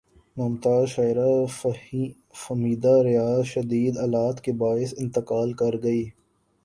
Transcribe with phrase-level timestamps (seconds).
[0.37, 6.09] ممتاز شاعرہ فہمیدہ ریاض شدید علالت کے باعث انتقال کر گئیں